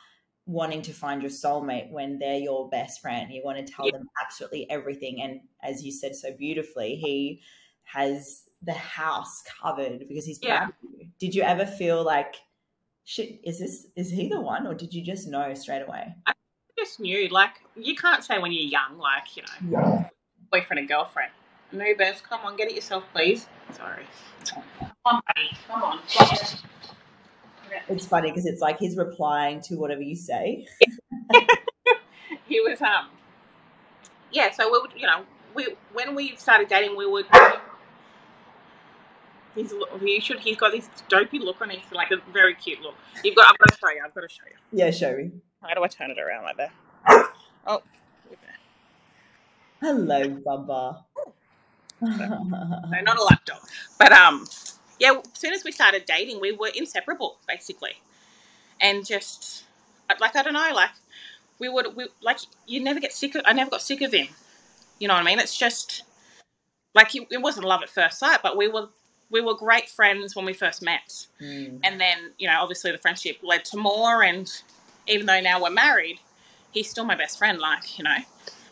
[0.46, 3.92] wanting to find your soulmate when they're your best friend you want to tell Yeah.
[3.98, 7.42] them absolutely everything and as you said so beautifully he
[7.82, 10.58] has the house covered because he's Yeah.
[10.58, 12.36] proud of you did you ever feel like
[13.08, 16.32] shit is this is he the one or did you just know straight away I
[16.78, 20.08] just knew, like, you can't say when you're young, like, you know,
[20.52, 21.32] boyfriend and girlfriend.
[21.72, 23.46] Nubis, come on, get it yourself, please.
[23.72, 24.04] Sorry.
[24.48, 24.62] Come
[25.04, 25.50] on, buddy.
[25.66, 25.98] Come on.
[27.88, 30.66] it's funny because it's like he's replying to whatever you say
[32.46, 33.08] he was um
[34.32, 35.22] yeah so we would you know
[35.54, 37.26] we when we started dating we would
[39.58, 42.94] he's he should he's got this dopey look on his like a very cute look.
[43.24, 44.78] You've got i've got to show you i've got to show you.
[44.78, 45.32] Yeah show me.
[45.62, 46.72] How do i turn it around like that?
[47.66, 47.82] Oh.
[49.80, 51.04] Hello baba
[52.00, 53.62] no not a laptop.
[53.98, 54.46] But um
[55.00, 57.92] yeah as soon as we started dating we were inseparable basically.
[58.80, 59.64] And just
[60.20, 60.90] like i don't know like
[61.58, 64.28] we would we like you never get sick of i never got sick of him.
[64.98, 65.38] You know what i mean?
[65.38, 66.02] It's just
[66.94, 68.88] like it, it wasn't love at first sight but we were
[69.30, 71.26] we were great friends when we first met.
[71.40, 71.80] Mm.
[71.84, 74.50] and then you know obviously the friendship led to more and
[75.06, 76.18] even though now we're married
[76.72, 78.16] he's still my best friend like you know.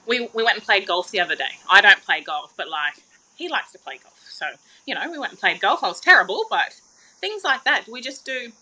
[0.06, 1.44] We we went and played golf the other day.
[1.70, 2.94] I don't play golf but like
[3.36, 4.24] he likes to play golf.
[4.28, 4.46] So
[4.86, 5.82] you know we went and played golf.
[5.82, 6.72] I was terrible but
[7.20, 7.86] things like that.
[7.90, 8.52] We just do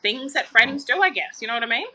[0.00, 1.38] things that friends do i guess.
[1.40, 1.86] You know what i mean?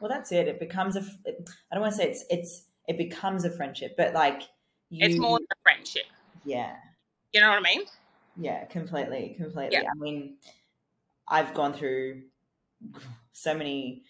[0.00, 0.48] Well that's it.
[0.48, 4.14] It becomes a i don't want to say it's it's it becomes a friendship but
[4.14, 4.42] like
[4.88, 6.06] you, it's more than a friendship.
[6.44, 6.74] Yeah.
[7.32, 7.82] You know what i mean
[8.36, 9.70] yeah completely completely.
[9.72, 9.90] Yeah.
[9.90, 10.36] i mean
[11.28, 12.22] i've gone through
[13.32, 14.02] so many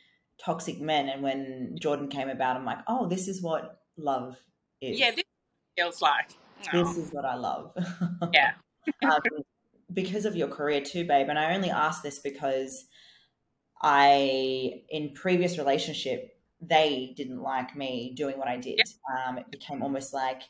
[0.43, 4.37] toxic men and when jordan came about i'm like oh this is what love
[4.81, 4.99] is.
[4.99, 5.25] Yeah this
[5.77, 6.31] feels like
[6.61, 7.73] this oh, is what i love.
[8.33, 8.53] Yeah.
[9.05, 9.21] um,
[9.93, 12.87] because of your career too babe and i only ask this because
[13.83, 18.81] i in previous relationship they didn't like me doing what i did.
[19.27, 20.43] Um, it became almost like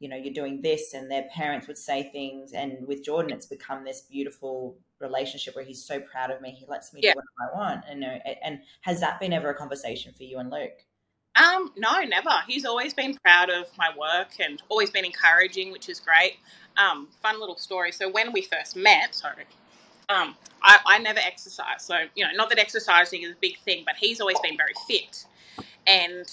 [0.00, 3.46] you know you're doing this and their parents would say things and with jordan it's
[3.46, 7.12] become this beautiful relationship where he's so proud of me he lets me Yeah.
[7.12, 8.04] do what i want and
[8.42, 10.84] and has that been ever a conversation for you and luke
[11.36, 12.30] Um, no, never.
[12.48, 16.38] He's always been proud of my work and always been encouraging, which is great.
[16.76, 17.92] Um, fun little story.
[17.92, 19.44] So when we first met, sorry,
[20.08, 21.82] um, I, I never exercised.
[21.82, 24.72] So you know, not that exercising is a big thing, but he's always been very
[24.88, 25.26] fit.
[25.86, 26.26] And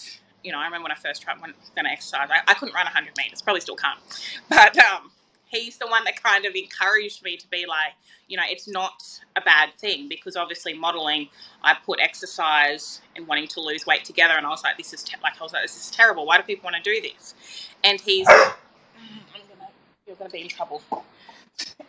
[0.46, 2.76] you know, I remember when I first tried when going to exercise, I, I couldn't
[2.76, 3.42] run 100 meters.
[3.42, 4.00] Probably still can't.
[4.50, 5.12] But um,
[5.48, 7.94] he's the one that kind of encouraged me to be like,
[8.30, 9.04] you know, it's not
[9.36, 11.30] a bad thing because obviously modeling,
[11.64, 15.04] I put exercise and wanting to lose weight together, and I was like, this is
[15.04, 16.26] te- like I was like, this is terrible.
[16.28, 17.36] Why do people want to do this?
[17.84, 18.36] And he's, I'm
[19.50, 19.70] gonna,
[20.08, 20.82] you're gonna be in trouble.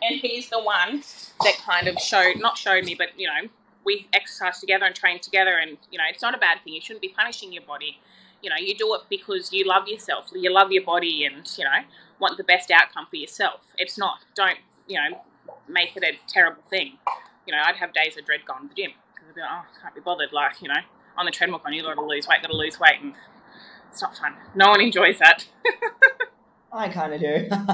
[0.01, 1.03] And he's the one
[1.43, 3.49] that kind of showed, not showed me, but you know,
[3.85, 6.73] we exercise together and train together, and you know, it's not a bad thing.
[6.73, 7.99] You shouldn't be punishing your body.
[8.41, 11.63] You know, you do it because you love yourself, you love your body, and you
[11.63, 11.85] know,
[12.19, 13.61] want the best outcome for yourself.
[13.77, 14.19] It's not.
[14.35, 15.21] Don't you know,
[15.67, 16.97] make it a terrible thing.
[17.45, 19.49] You know, I'd have days of dread going to the gym because I'd be like,
[19.51, 20.31] oh, I can't be bothered.
[20.31, 20.81] Like, you know,
[21.17, 23.13] on the treadmill, going, you got to lose weight, got to lose weight, and
[23.91, 24.33] it's not fun.
[24.55, 25.45] No one enjoys that.
[26.73, 27.69] i kind of do i'm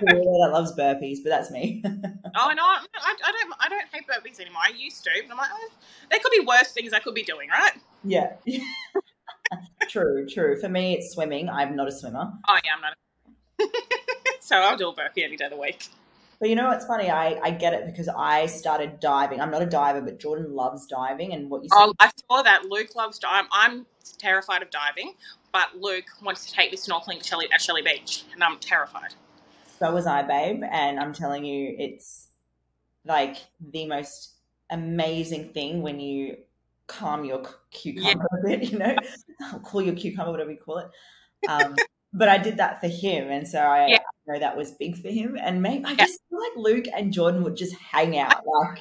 [0.00, 1.84] that loves burpees but that's me
[2.40, 3.54] Oh no, I, I I don't.
[3.60, 4.62] I don't hate burpees anymore.
[4.64, 5.70] I used to, but I'm like, oh,
[6.10, 7.72] there could be worse things I could be doing, right?
[8.04, 8.34] Yeah.
[9.88, 10.58] true, true.
[10.60, 11.48] For me, it's swimming.
[11.48, 12.32] I'm not a swimmer.
[12.48, 12.92] Oh yeah, I'm not.
[13.60, 15.88] A- so I'll do a burpee any day of the week.
[16.40, 17.10] But you know what's funny?
[17.10, 19.40] I, I get it because I started diving.
[19.40, 21.32] I'm not a diver, but Jordan loves diving.
[21.32, 22.64] And what you said, Oh, I saw that.
[22.66, 23.48] Luke loves diving.
[23.52, 23.86] I'm
[24.18, 25.14] terrified of diving,
[25.52, 29.14] but Luke wants to take me snorkeling at Shelley, at Shelley Beach, and I'm terrified.
[29.80, 30.62] so was I, babe.
[30.70, 32.28] And I'm telling you, it's
[33.04, 33.38] like
[33.72, 34.34] the most
[34.70, 36.36] amazing thing when you
[36.88, 38.96] calm your cu- cucumber a bit, you know,
[39.62, 40.88] call your cucumber, whatever you call it.
[41.48, 41.76] Um,
[42.12, 43.30] but I did that for him.
[43.30, 43.98] And so I, Yeah.
[44.28, 45.38] I know that was big for him.
[45.40, 46.06] And maybe I Yeah.
[46.06, 48.42] just feel like Luke and Jordan would just hang out.
[48.44, 48.80] Like,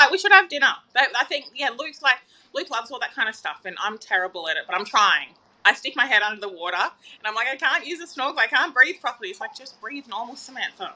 [0.00, 0.72] Like, we should have dinner.
[0.96, 2.18] I think, yeah, Luke's like,
[2.54, 5.28] Luke loves all that kind of stuff, and I'm terrible at it, but I'm trying.
[5.64, 8.40] I stick my head under the water, and I'm like, I can't use a snorkel.
[8.40, 9.30] I can't breathe properly.
[9.30, 10.94] It's like, just breathe normal, Samantha.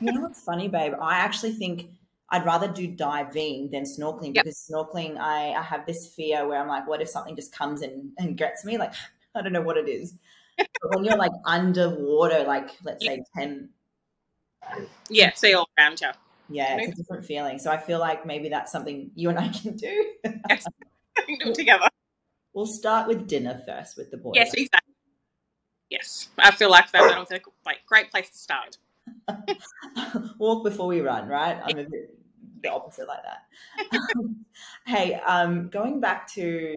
[0.00, 0.94] You know what's funny, babe?
[1.00, 1.86] I actually think
[2.30, 4.44] I'd rather do diving than snorkeling Yep.
[4.44, 7.82] because snorkeling, I, I have this fear where I'm like, what if something just comes
[7.82, 8.78] and, and gets me?
[8.78, 8.92] Like,
[9.34, 10.14] I don't know what it is.
[10.56, 13.68] but when you're like underwater, like, let's say 10,
[15.10, 16.08] Yeah, see all around you.
[16.48, 17.58] yeah, it's a different feeling.
[17.58, 20.12] So I feel like maybe that's something you and I can do.
[21.28, 21.88] we can do together.
[22.54, 24.36] We'll start with dinner first with the boys.
[24.36, 24.94] Yes, exactly.
[25.90, 28.78] Yes, I feel like that, that was a like great place to start.
[30.38, 31.60] Walk before we run, right?
[31.64, 32.14] I'm a bit
[32.64, 34.00] the opposite like that.
[34.86, 36.74] hey, um, going back to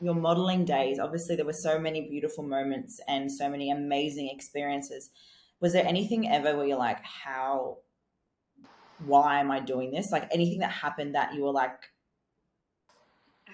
[0.00, 5.10] your modeling days, obviously there were so many beautiful moments and so many amazing experiences.
[5.60, 7.78] Was there anything ever where you're like, how,
[9.04, 10.10] why am I doing this?
[10.10, 11.90] Like anything that happened that you were like,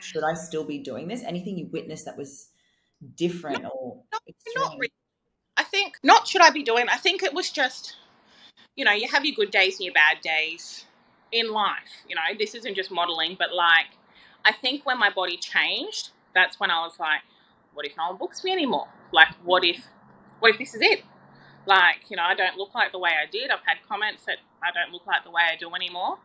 [0.00, 1.22] should I still be doing this?
[1.22, 2.48] Anything you witnessed that was
[3.16, 4.22] different no, or not,
[4.56, 4.92] not really.
[5.56, 6.88] I think not should I be doing.
[6.88, 7.96] I think it was just,
[8.76, 10.86] you know, you have your good days and your bad days
[11.32, 12.04] in life.
[12.08, 13.86] You know, this isn't just modeling, but like,
[14.44, 17.20] I think when my body changed, that's when I was like,
[17.74, 18.88] what if no one books me anymore?
[19.12, 19.86] Like, what if,
[20.40, 21.02] what if this is it?
[21.66, 23.50] Like, you know, I don't look like the way I did.
[23.50, 26.18] I've had comments that I don't look like the way I do anymore,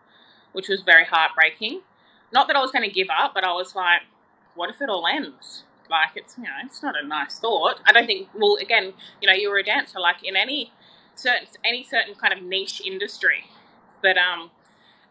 [0.54, 1.82] which was very heartbreaking.
[2.34, 4.02] Not that I was going to give up, but I was like,
[4.56, 5.64] what if it all ends?
[5.90, 7.80] Like, it's, you know, it's not a nice thought.
[7.86, 10.72] I don't think, well, again, you know, you were a dancer, like in any
[11.16, 13.46] certain, any certain kind of niche industry.
[14.02, 14.52] But, um,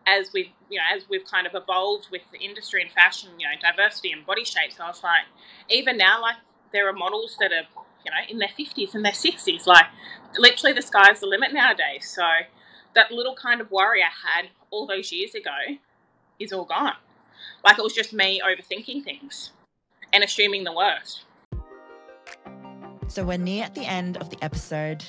[0.08, 3.46] as we've you know as we've kind of evolved with the industry and fashion, you
[3.46, 4.80] know, diversity and body shapes.
[4.80, 5.24] I was like,
[5.68, 6.36] even now, like
[6.72, 7.68] there are models that are
[8.04, 9.66] you know in their fifties and their sixties.
[9.66, 9.86] Like
[10.38, 12.08] literally, the sky's the limit nowadays.
[12.08, 12.26] So
[12.94, 15.78] that little kind of worry I had all those years ago
[16.38, 16.94] is all gone.
[17.64, 19.52] Like it was just me overthinking things
[20.12, 21.24] and assuming the worst.
[23.08, 25.02] So we're near at the end of the episode.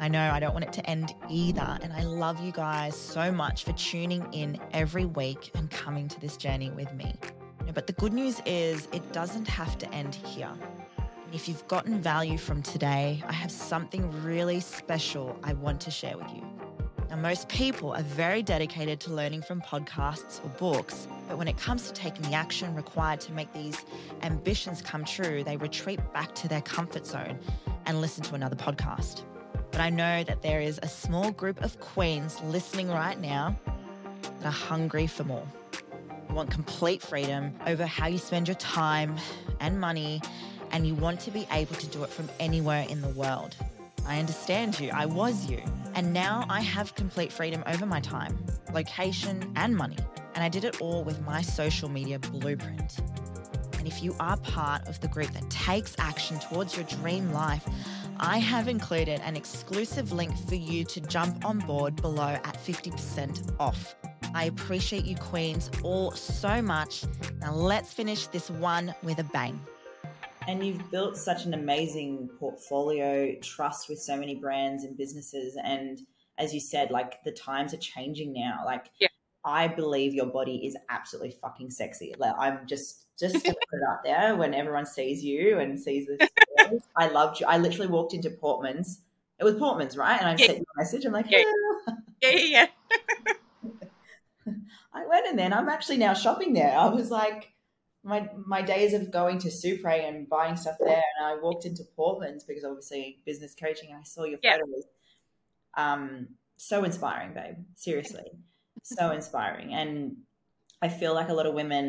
[0.00, 1.78] I know I don't want it to end either.
[1.82, 6.20] And I love you guys so much for tuning in every week and coming to
[6.20, 7.14] this journey with me.
[7.72, 10.50] But the good news is it doesn't have to end here.
[11.32, 16.18] If you've gotten value from today, I have something really special I want to share
[16.18, 16.42] with you.
[17.14, 21.56] Now, most people are very dedicated to learning from podcasts or books, but when it
[21.56, 23.84] comes to taking the action required to make these
[24.22, 27.38] ambitions come true, they retreat back to their comfort zone
[27.86, 29.22] and listen to another podcast.
[29.70, 33.56] But I know that there is a small group of queens listening right now
[34.40, 35.46] that are hungry for more.
[36.28, 39.14] You want complete freedom over how you spend your time
[39.60, 40.20] and money,
[40.72, 43.54] and you want to be able to do it from anywhere in the world.
[44.06, 44.90] I understand you.
[44.92, 45.62] I was you.
[45.94, 48.38] And now I have complete freedom over my time,
[48.72, 49.96] location, and money.
[50.34, 52.98] And I did it all with my social media blueprint.
[53.78, 57.64] And if you are part of the group that takes action towards your dream life,
[58.18, 63.54] I have included an exclusive link for you to jump on board below at 50%
[63.60, 63.94] off.
[64.34, 67.04] I appreciate you, Queens, all so much.
[67.40, 69.60] Now let's finish this one with a bang.
[70.46, 75.56] And you've built such an amazing portfolio, trust with so many brands and businesses.
[75.62, 76.00] And
[76.38, 78.62] as you said, like the times are changing now.
[78.64, 79.08] Like, yeah.
[79.44, 82.14] I believe your body is absolutely fucking sexy.
[82.18, 86.06] Like, I'm just just to put it out there when everyone sees you and sees
[86.06, 86.28] this.
[86.96, 87.46] I loved you.
[87.46, 89.02] I literally walked into Portman's.
[89.38, 90.18] It was Portman's, right?
[90.18, 90.46] And I yeah.
[90.46, 91.04] sent you a message.
[91.04, 91.42] I'm like, yeah,
[92.22, 92.66] yeah, yeah.
[92.86, 93.72] yeah.
[94.94, 96.76] I went in there, and I'm actually now shopping there.
[96.76, 97.53] I was like
[98.04, 101.82] my my days of going to Supre and buying stuff there, and I walked into
[101.96, 104.58] Portman's because obviously business coaching, and I saw your yeah.
[104.58, 104.84] photos.
[105.76, 107.56] Um, so inspiring, babe.
[107.74, 108.30] Seriously,
[108.82, 110.18] so inspiring, and
[110.82, 111.88] I feel like a lot of women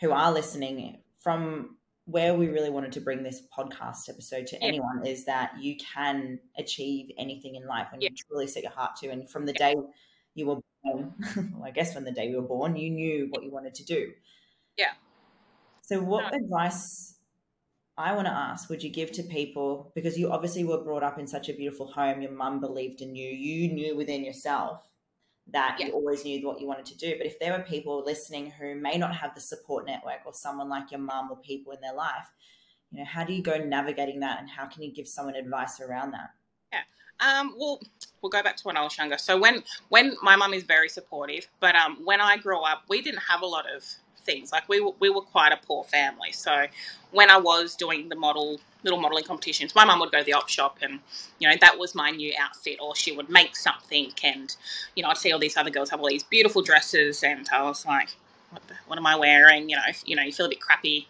[0.00, 4.66] who are listening from where we really wanted to bring this podcast episode to yeah.
[4.66, 8.08] anyone is that you can achieve anything in life when yeah.
[8.10, 9.74] you truly set your heart to, and from the day
[10.34, 11.14] you were born,
[11.54, 13.84] well, I guess from the day you were born, you knew what you wanted to
[13.84, 14.12] do.
[14.76, 14.92] Yeah
[15.88, 17.14] so, what advice
[17.96, 21.18] I want to ask would you give to people because you obviously were brought up
[21.18, 22.20] in such a beautiful home?
[22.20, 23.30] Your mum believed in you.
[23.30, 24.82] You knew within yourself
[25.50, 25.86] that yeah.
[25.86, 27.14] you always knew what you wanted to do.
[27.16, 30.68] But if there were people listening who may not have the support network or someone
[30.68, 32.26] like your mum or people in their life,
[32.90, 35.80] you know, how do you go navigating that and how can you give someone advice
[35.80, 36.34] around that?
[36.70, 36.82] Yeah.
[37.20, 37.80] Um, well,
[38.20, 39.16] we'll go back to when I was younger.
[39.16, 43.00] So when when my mum is very supportive, but um, when I grew up, we
[43.00, 43.82] didn't have a lot of
[44.28, 44.52] things.
[44.52, 46.32] Like we were, we were quite a poor family.
[46.32, 46.66] So
[47.10, 50.34] when I was doing the model little modeling competitions, my mum would go to the
[50.34, 51.00] op shop and
[51.38, 54.54] you know that was my new outfit, or she would make something, and
[54.94, 57.62] you know I'd see all these other girls have all these beautiful dresses, and I
[57.62, 58.10] was like,
[58.50, 59.68] what, the, what am I wearing?
[59.70, 61.08] You know, you know, you feel a bit crappy.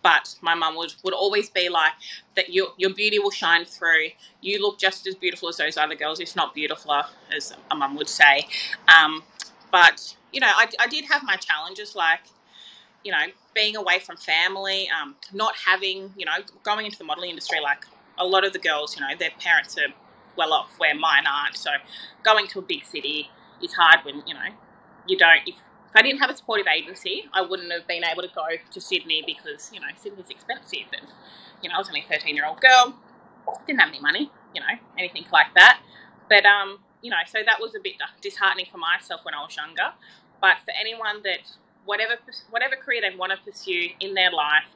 [0.00, 1.92] But my mum would, would always be like
[2.36, 4.10] that your your beauty will shine through.
[4.40, 7.04] You look just as beautiful as those other girls, if not beautifuler,
[7.36, 8.46] as a mum would say.
[8.96, 9.24] Um,
[9.72, 12.20] but you know, I, I did have my challenges like
[13.04, 13.24] you know,
[13.54, 16.32] being away from family, um, not having, you know,
[16.62, 17.84] going into the modeling industry, like
[18.18, 19.92] a lot of the girls, you know, their parents are
[20.36, 21.56] well off where mine aren't.
[21.56, 21.70] So
[22.22, 23.30] going to a big city
[23.62, 24.50] is hard when, you know,
[25.06, 25.54] you don't, if
[25.88, 28.80] if I didn't have a supportive agency, I wouldn't have been able to go to
[28.80, 31.08] Sydney because you know Sydney's expensive, and
[31.62, 32.94] you know I was only a thirteen year old girl,
[33.66, 35.80] didn't have any money, you know anything like that.
[36.28, 39.56] But um, you know, so that was a bit disheartening for myself when I was
[39.56, 39.94] younger.
[40.40, 41.50] But for anyone that
[41.88, 42.14] whatever
[42.50, 44.68] whatever career they want to pursue in their life,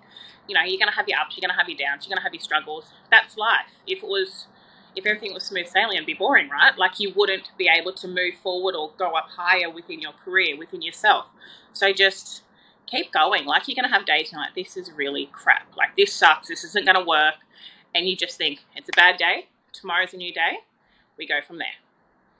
[0.48, 2.10] you know, you're going to have your ups, you're going to have your downs, you're
[2.10, 2.90] going to have your struggles.
[3.10, 3.70] That's life.
[3.86, 4.46] If it was
[4.94, 6.76] if everything was smooth sailing, it'd be boring, right?
[6.76, 10.56] Like you wouldn't be able to move forward or go up higher within your career,
[10.56, 11.28] within yourself.
[11.72, 12.42] So just
[12.86, 13.46] keep going.
[13.46, 15.74] Like you're going to have days you're like, this is really crap.
[15.76, 16.48] Like this sucks.
[16.48, 17.36] This isn't going to work.
[17.94, 19.48] And you just think it's a bad day.
[19.72, 20.58] Tomorrow's a new day.
[21.16, 21.76] We go from there.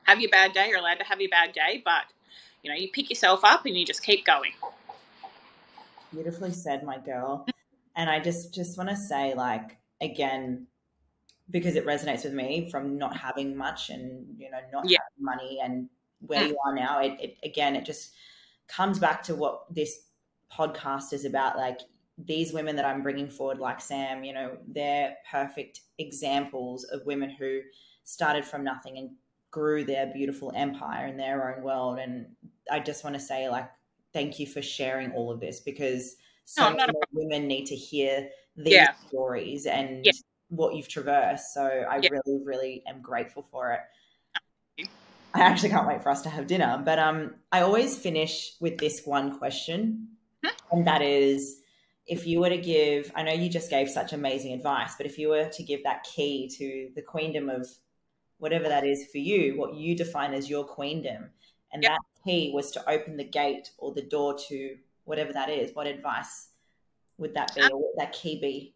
[0.04, 0.68] Have your bad day.
[0.68, 2.04] You're allowed to have your bad day, but
[2.62, 4.52] you know, you pick yourself up and you just keep going.
[6.12, 7.46] Beautifully said, my girl.
[7.96, 10.66] And I just just want to say, like, again,
[11.50, 14.98] because it resonates with me from not having much and you know not yeah.
[15.12, 15.88] having money and
[16.26, 16.48] where mm.
[16.48, 18.12] you are now it, it, again it just
[18.68, 20.06] comes back to what this
[20.52, 21.80] podcast is about like
[22.18, 27.30] these women that i'm bringing forward like sam you know they're perfect examples of women
[27.30, 27.60] who
[28.04, 29.10] started from nothing and
[29.52, 32.26] grew their beautiful empire in their own world and
[32.70, 33.70] i just want to say like
[34.12, 38.28] thank you for sharing all of this because so no, many women need to hear
[38.56, 38.92] these yeah.
[39.08, 40.12] stories and yeah
[40.52, 41.54] what you've traversed.
[41.54, 42.12] So I yep.
[42.12, 44.86] really, really am grateful for it.
[45.34, 46.80] I actually can't wait for us to have dinner.
[46.84, 50.08] But um, I always finish with this one question,
[50.44, 50.50] hmm?
[50.70, 51.60] and that is
[52.06, 55.18] if you were to give, I know you just gave such amazing advice, but if
[55.18, 57.66] you were to give that key to the queendom of
[58.42, 61.30] whatever that is for you, what you define as your queendom,
[61.72, 61.92] and yep.
[61.92, 65.86] that key was to open the gate or the door to whatever that is, what
[65.86, 66.48] advice
[67.18, 68.74] would that be, um, would that key be?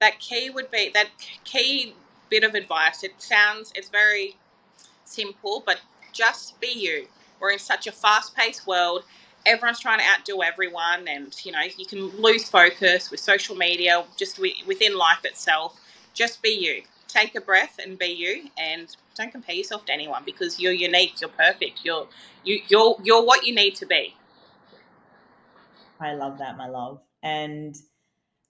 [0.00, 1.08] that key would be that
[1.44, 1.94] key
[2.28, 3.04] bit of advice.
[3.04, 4.36] It sounds it's very
[5.04, 5.80] simple, but
[6.12, 7.06] just be you.
[7.38, 9.04] We're in such a fast-paced world.
[9.46, 14.04] Everyone's trying to outdo everyone, and you know you can lose focus with social media,
[14.16, 15.78] just within life itself.
[16.12, 16.82] Just be you.
[17.12, 21.20] Take a breath and be you, and don't compare yourself to anyone because you're unique.
[21.20, 21.80] You're perfect.
[21.84, 22.06] You're
[22.44, 24.14] you you're you're what you need to be.
[26.00, 27.76] I love that, my love, and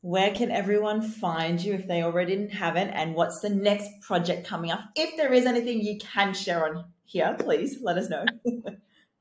[0.02, 2.90] where can everyone find you if they already haven't?
[2.90, 4.80] And what's the next project coming up?
[4.96, 8.24] If there is anything you can share on here, please let us know.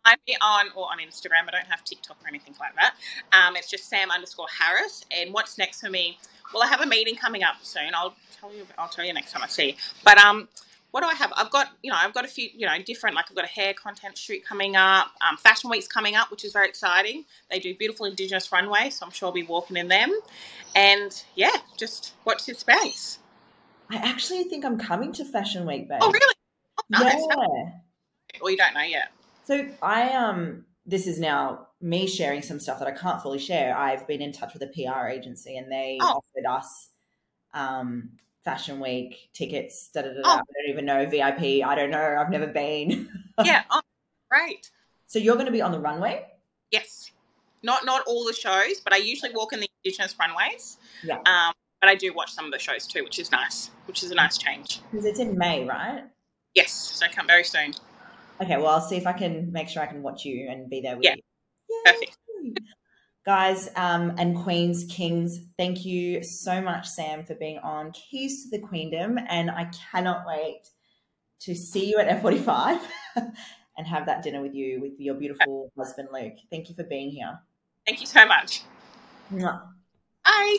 [0.05, 1.47] I'm on or on Instagram.
[1.47, 2.95] I don't have TikTok or anything like that.
[3.33, 5.03] Um, it's just Sam underscore Harris.
[5.15, 6.17] And what's next for me?
[6.53, 7.91] Well, I have a meeting coming up soon.
[7.93, 8.65] I'll tell you.
[8.77, 9.69] I'll tell you next time I see.
[9.69, 9.73] You.
[10.03, 10.47] But um,
[10.91, 11.31] what do I have?
[11.35, 13.49] I've got, you know, I've got a few, you know, different, like I've got a
[13.49, 15.11] hair content shoot coming up.
[15.27, 17.25] Um, Fashion Week's coming up, which is very exciting.
[17.51, 20.19] They do beautiful Indigenous runway, so I'm sure I'll be walking in them.
[20.75, 23.19] And yeah, just watch this space.
[23.91, 25.99] I actually think I'm coming to Fashion Week, babe.
[26.01, 26.35] Oh, really?
[26.79, 27.25] Oh, nice.
[27.29, 28.39] Yeah.
[28.41, 29.11] Well, you don't know yet.
[29.45, 33.77] So I, um, this is now me sharing some stuff that I can't fully share.
[33.77, 36.19] I've been in touch with a PR agency and they oh.
[36.19, 36.89] offered us,
[37.53, 38.09] um,
[38.43, 39.89] Fashion Week tickets.
[39.93, 40.29] Da, da, da, oh.
[40.29, 41.65] I don't even know VIP.
[41.65, 42.17] I don't know.
[42.19, 43.09] I've never been.
[43.43, 43.63] yeah.
[43.69, 43.81] Oh,
[44.31, 44.71] great.
[45.07, 46.25] So you're going to be on the runway?
[46.71, 47.11] Yes.
[47.61, 50.77] Not not all the shows, but I usually walk in the Indigenous runways.
[51.03, 51.17] Yeah.
[51.25, 53.69] Um, but I do watch some of the shows too, which is nice.
[53.85, 54.79] Which is a nice change.
[54.89, 56.03] Because it's in May, right?
[56.55, 56.71] Yes.
[56.71, 57.73] So I come very soon.
[58.41, 58.57] Okay.
[58.57, 60.95] Well, I'll see if I can make sure I can watch you and be there
[60.95, 61.15] with yeah.
[61.15, 61.21] you.
[61.85, 61.93] Yay.
[61.93, 62.17] Perfect
[63.25, 68.49] guys um, and queens kings thank you so much sam for being on keys to
[68.49, 70.61] the queendom and i cannot wait
[71.39, 72.79] to see you at f45
[73.77, 77.11] and have that dinner with you with your beautiful husband luke thank you for being
[77.11, 77.37] here
[77.85, 78.63] thank you so much
[80.23, 80.57] bye